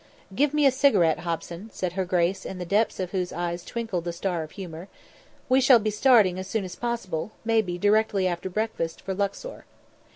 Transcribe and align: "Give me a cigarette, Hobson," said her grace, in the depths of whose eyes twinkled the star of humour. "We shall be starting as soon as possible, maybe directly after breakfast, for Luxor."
"Give 0.33 0.51
me 0.51 0.65
a 0.65 0.71
cigarette, 0.71 1.19
Hobson," 1.19 1.69
said 1.71 1.93
her 1.93 2.05
grace, 2.05 2.43
in 2.43 2.57
the 2.57 2.65
depths 2.65 2.99
of 2.99 3.11
whose 3.11 3.31
eyes 3.31 3.63
twinkled 3.63 4.03
the 4.05 4.11
star 4.11 4.41
of 4.41 4.49
humour. 4.53 4.87
"We 5.47 5.61
shall 5.61 5.77
be 5.77 5.91
starting 5.91 6.39
as 6.39 6.47
soon 6.47 6.63
as 6.65 6.75
possible, 6.75 7.33
maybe 7.45 7.77
directly 7.77 8.27
after 8.27 8.49
breakfast, 8.49 9.01
for 9.03 9.13
Luxor." 9.13 9.63